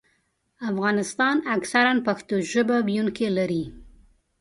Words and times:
افغانستان 0.71 1.35
اکثراً 1.55 1.93
پښتو 2.07 2.35
ژبه 2.51 2.77
ویونکي 2.87 3.27
لري. 3.37 3.63